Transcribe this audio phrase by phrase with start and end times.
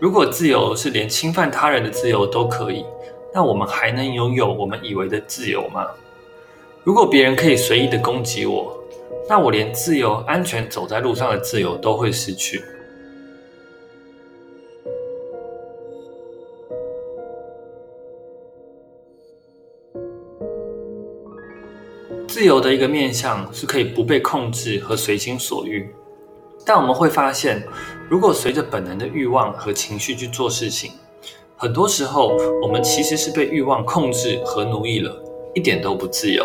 [0.00, 2.86] 如果自由是连侵犯他人的自由都可以，
[3.34, 5.86] 那我们还能拥有我们以为的自由吗？
[6.82, 8.82] 如果别人可以随意的攻击我，
[9.28, 12.64] 那我连自由、安全走在路上的自由都会失去。
[22.26, 25.86] 自由的一个面向是可以不被控制和随心所欲，
[26.64, 27.62] 但我们会发现，
[28.10, 30.90] 如果随着本能的欲望和情绪去做事情，
[31.56, 35.16] 很多时候我们其实是被欲望控制和奴役了，
[35.54, 36.44] 一点都不自由。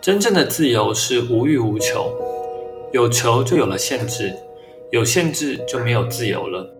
[0.00, 2.10] 真正的自由是无欲无求，
[2.90, 4.34] 有求就有了限制，
[4.90, 6.74] 有限制就没有自由了。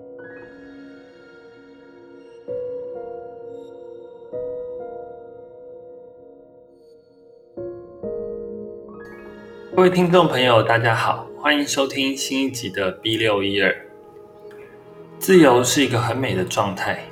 [9.80, 13.74] 各位听众朋友，大家好，欢迎收听新一集的 B 六一二。
[15.18, 17.06] 自由是一个很美的状态，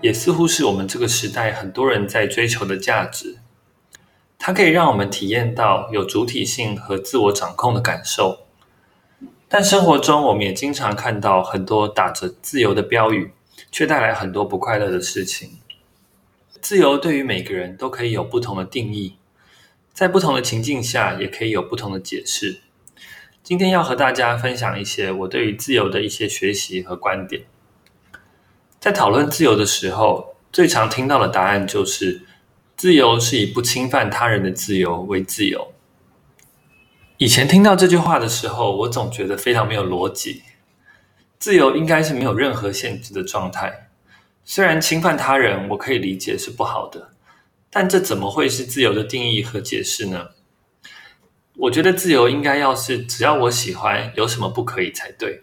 [0.00, 3.38] 也似乎是我们这个时代很多人在追求的价值。
[4.38, 8.38] 它可以让我们体验到有主体性和自我掌控的感受。
[9.48, 13.32] 但生活中，我们也经常看到很多打着自由的标语，
[13.72, 15.58] 却带来很多不快乐的事情。
[16.60, 19.16] 自由对于每个人都可以有不同的定义。
[19.96, 22.60] 在不同的情境下，也可以有不同的解释。
[23.42, 27.44] 今天要和大家分享一些我对于自由的一些学习和观点。
[28.78, 32.26] 在讨论自由的时候，最常听到的答案就是：
[32.76, 35.72] 自由是以不侵犯他人的自由为自由。
[37.16, 40.42] 以前听到这句话的时候，我总觉得非常没有逻辑。
[41.38, 43.88] 自由应该是没有任何限制的状态。
[44.44, 47.12] 虽然侵犯他人，我可以理解是不好的。
[47.78, 50.28] 但这怎么会是自由的定义和解释呢？
[51.58, 55.42] 我觉得自由应该要是只要我喜欢，有什么不可以才对。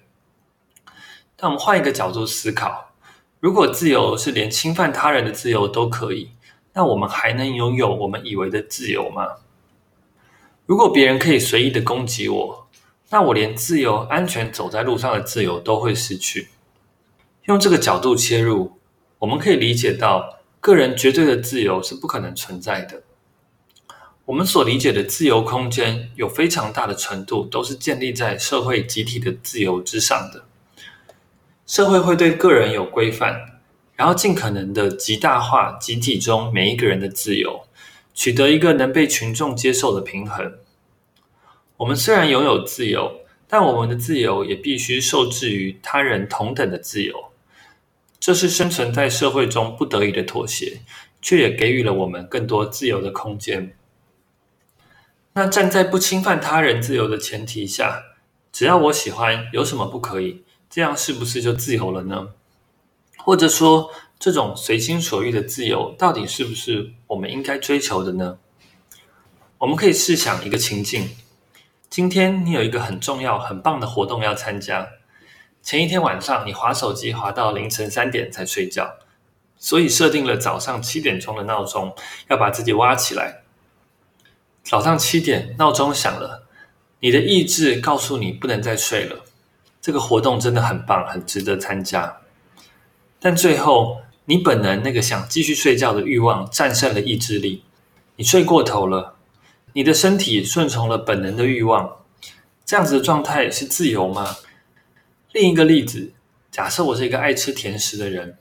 [1.38, 2.96] 那我们换一个角度思考，
[3.40, 6.32] 如果自由是连侵犯他人的自由都可以，
[6.74, 9.28] 那我们还能拥有我们以为的自由吗？
[10.66, 12.68] 如果别人可以随意的攻击我，
[13.12, 16.48] 那我连自由、安全走在路上的自由都会失去。
[17.44, 18.80] 用这个角度切入，
[19.20, 23.04] 我们可以理解到，个人绝对的自由是不可能存在的。
[24.24, 30.46] 我们所理解的自由空间，有非常大的程度都是建立在社会集体的自由之上的。
[31.68, 33.60] 社会会对个人有规范，
[33.98, 37.66] 然后尽可能的极大化集体中每一个人的自由，
[38.14, 40.54] 取得一个能被群众接受的平衡。
[41.76, 43.20] 我们虽然拥有自由，
[43.50, 47.33] 但我们的自由也必须受制于他人同等的自由。
[48.24, 50.80] 这是生存在社会中不得已的妥协，
[51.22, 53.76] 却也给予了我们更多自由的空间。
[55.34, 58.02] 那站在不侵犯他人自由的前提下，
[58.50, 60.46] 只要我喜欢，有什么不可以？
[60.70, 62.30] 这样是不是就自由了呢？
[63.18, 68.38] 或者说，这种随心所欲的自由，到底是不是我们应该追求的呢？
[69.58, 71.10] 我们可以试想一个情境：
[71.90, 74.88] 今天你有一个很重要、很棒的活动要参加。
[75.64, 78.98] 前一天晚上，你滑手机滑到凌晨三点才睡觉，
[79.58, 81.96] 所以设定了早上七点钟的闹钟，
[82.28, 83.44] 要把自己挖起来。
[84.62, 86.44] 早上七点，闹钟响了，
[87.00, 89.24] 你的意志告诉你不能再睡了。
[89.82, 92.18] 这个活动真的很棒，很值得参加。
[93.22, 97.64] 但最后，你本能那个想继续睡觉的欲望战胜了意志力，
[98.18, 99.16] 你睡过头了，
[99.72, 102.00] 你的身体顺从了本能的欲望。
[102.66, 104.36] 这样子的状态是自由吗？
[105.34, 106.14] 另一个例子，
[106.52, 108.38] 假设我是一个爱吃甜食的人，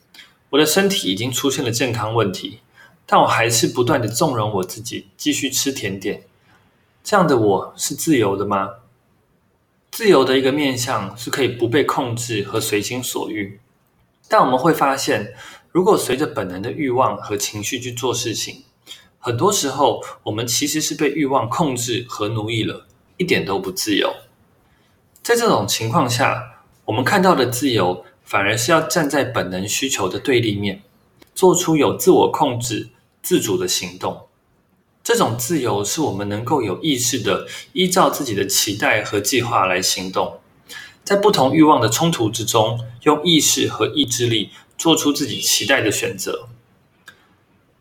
[0.51, 2.59] 我的身体已经出现了健康问题，
[3.07, 6.25] 但我还是不断的纵容我自己继续吃甜点。
[7.03, 8.75] 这样的我是自由的吗？
[9.91, 13.59] 自由的一个面向是可以不被控制和随心所欲，
[14.29, 15.33] 但我们会发现，
[15.71, 18.65] 如果随着本能的欲望和情绪去做事情，
[19.19, 22.87] 很多时候我们其实是被欲望控制和奴役了，
[23.17, 24.15] 一点都不自由。
[25.23, 26.52] 在这种情况下，
[26.87, 30.83] 我们看到的自由，反而是要站在本能需求的对立面，
[31.35, 32.91] 做出有自我控制、
[33.23, 34.27] 自主的行动。
[35.05, 40.41] 这种自由是我们能够有意识的依照自己的期待和计划来行动，
[41.05, 46.49] 在不同欲望的冲突之中，用意识和意志力做出自己期待的选择。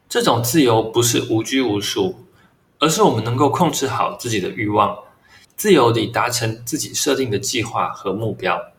[0.09, 2.25] 这种自由不是无拘无束，
[2.79, 4.97] 而是我们能够控制好自己的欲望，
[5.55, 8.70] 自由地达成自己设定的计划和目标。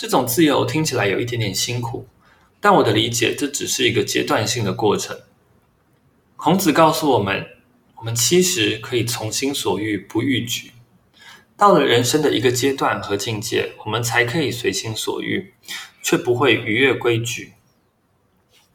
[0.00, 2.08] 这种自由听起来有一点点辛苦，
[2.58, 5.20] 但我的理解，这只是一个阶段性的过程。
[6.36, 7.48] 孔子告诉我们，
[7.96, 10.72] 我们七十可以从心所欲不逾矩。
[11.54, 15.52] 到了人生的一个阶段和境界，我们才可以随心所欲，
[16.02, 17.52] 却不会逾越规矩。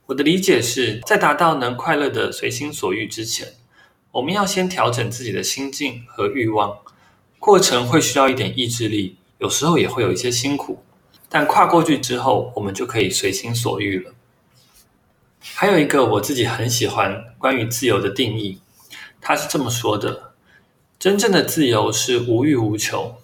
[0.06, 3.54] 我的理解是，在达到能快乐的随心所欲之前，
[4.12, 6.78] 我们要先调整自己的心境和欲望。
[7.39, 10.83] 过程会需要一点意志力，有时候也会有一些辛苦，
[11.30, 14.13] 但跨过去之后，我们就可以随心所欲了。
[15.39, 18.62] 还有一个我自己很喜欢关于自由的定义，
[19.22, 20.33] 他是这么说的。
[20.98, 23.18] 真正的自由是无欲无求，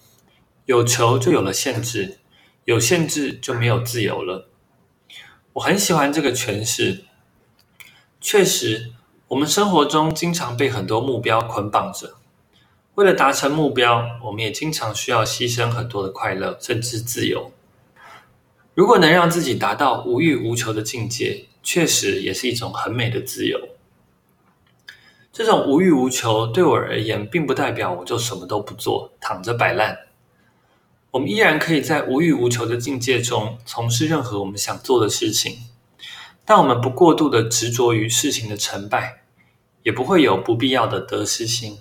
[0.66, 2.18] 有求就有了限制，
[2.64, 4.48] 有限制就没有自由了。
[5.54, 7.04] 我很喜欢这个诠释。
[8.20, 8.92] 确实，
[9.28, 12.14] 我们生活中经常被很多目标捆绑着，
[12.94, 17.52] 为了达成目标，我们也经常需要牺牲很多的快乐，甚至自由。
[18.74, 23.68] 如果能让自己达到无欲无求的境界，确实也是一种很美的自由。
[25.30, 29.98] 这种无欲无求对我而言，并不代表我就什么都不做，躺着摆烂。
[31.10, 35.58] 我们依然可以在无欲无求的境界中从事任何我们想做的事情，
[36.46, 39.22] 但我们不过度的执着于事情的成败，
[39.82, 41.78] 也不会有不必要的得失心。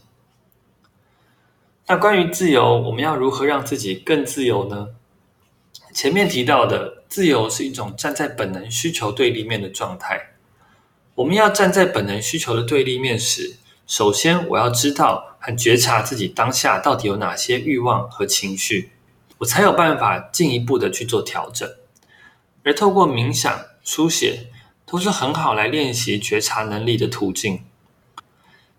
[1.88, 4.90] 那关于自由，我们要如何让自己更自由呢？
[5.94, 10.32] 前面提到的，自由是一种站在本能需求对立面的状态。
[11.16, 18.92] 我们要站在本能需求的对立面时，首先我要知道和觉察自己当下到底有哪些欲望和情绪，
[19.40, 21.70] 我才有办法进一步的去做调整。
[22.64, 24.48] 而透过冥想、书写，
[24.86, 27.66] 都是很好来练习觉察能力的途径。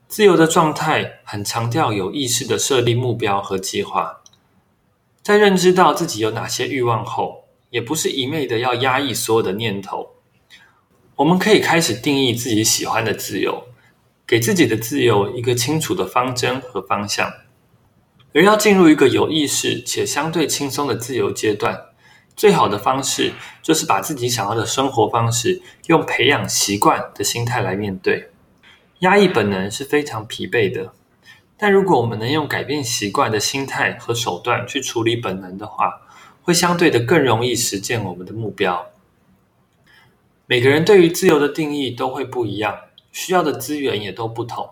[0.08, 4.21] 自由的状态很强调有意识的设立目标和计划，
[5.22, 10.10] 在认知到自己有哪些欲望后，也不是一味的要压抑所有的念头。
[11.14, 13.68] 我们可以开始定义自己喜欢的自由，
[14.26, 17.32] 给自己的自由一个清楚的方针和方向。
[18.34, 21.78] 而要进入一个有意识且相对轻松的自由阶段，
[22.34, 23.32] 最好的方式
[23.62, 28.30] 就是把自己想要的生活方式用培养习惯的心态来面对。
[29.00, 30.92] 压抑本能是非常疲惫的，
[31.62, 36.02] 但如果我们能用改变习惯的心态和手段去处理本能的话，
[36.42, 38.90] 会相对的更容易实现我们的目标。
[40.46, 42.76] 每个人对于自由的定义都会不一样，
[43.12, 44.70] 需要的资源也都不同。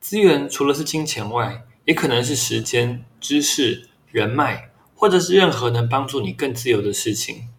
[0.00, 7.50] 资源除了是金钱外，也可能是时间、知识、人脉，或者是任何能帮助你更自由的事情。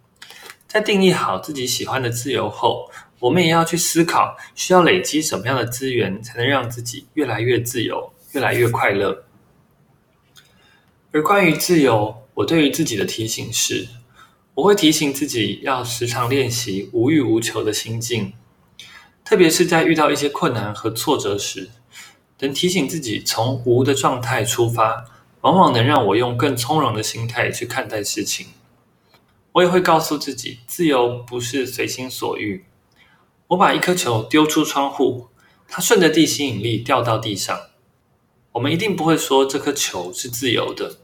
[0.68, 2.89] 在定义好自己喜欢的自由后，
[3.19, 9.24] 我们也要去思考，需要累积什么样的资源，才能让自己越来越自由，越来越快乐。
[11.12, 13.88] 而关于自由，我对于自己的提醒是，
[14.54, 18.34] 我会提醒自己要时常练习无欲无求的心境，
[19.25, 21.72] 特别是在遇到一些困难和挫折时，
[22.38, 25.06] 能提醒自己从无的状态出发，
[25.42, 28.45] 往往能让我用更从容的心态去看待事情。
[29.54, 32.66] 我也会告诉自己，自由不是随心所欲。
[33.48, 35.30] 我把一颗球丢出窗户，
[35.68, 37.60] 它顺着地心引力掉到地上，
[38.57, 40.98] 我们一定不会说这颗球是自由的。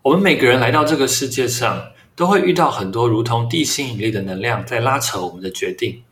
[0.00, 6.02] 我们每个人来到这个世界上，都会遇到很多如同地心引力的能量在拉扯我们的决定，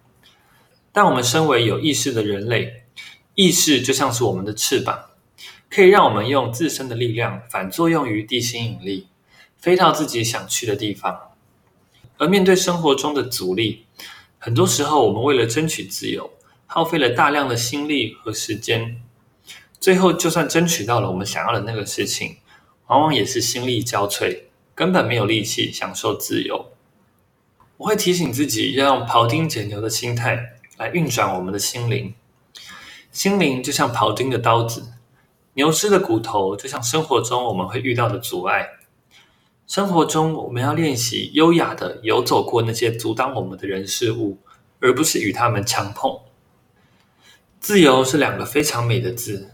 [0.92, 2.82] 但我们身为有意识的人类，
[3.34, 5.06] 意识就像是我们的翅膀，
[5.70, 9.06] 可以让我们用自身的力量反作用于地心引力，
[9.56, 11.18] 飞到自己想去的地方。
[12.18, 13.87] 而面对生活中的阻力，
[14.38, 16.30] 很多时候我们为了争取自由，
[16.66, 19.00] 耗费了大量的心力和时间，
[19.85, 22.38] 最后就算争取到了我们想要的那个事情，
[22.87, 24.45] 往往也是心力交瘁。
[24.75, 26.73] 根本没有力气享受自由。
[27.76, 32.14] 我会提醒自己，要用庖丁解牛的心态来运转我们的心灵。
[33.12, 34.95] 心灵就像庖丁的刀子，
[35.53, 38.67] 牛只的骨头就像生活中我们会遇到的阻碍。
[39.67, 44.38] 生活中我们要练习优雅地游走过那些阻挡我们的人事物，
[44.81, 46.21] 而不是与他们强碰。
[47.61, 49.50] 自由是两个非常美的字。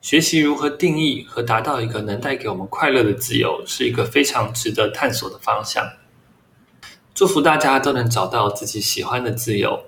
[0.00, 5.84] 学习如何定义和达到一个能带给我们快乐的自由，是一个非常值得探索的方向。
[7.14, 9.82] 祝福大家都能找到自己喜欢的自由，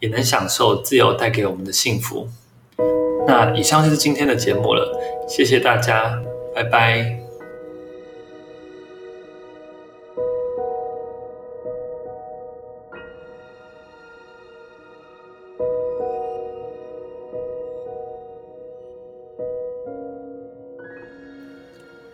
[0.00, 2.28] 也能享受自由带给我们的幸福。
[3.24, 6.20] 那以上就是今天的节目了，谢谢大家，
[6.52, 7.21] 拜拜。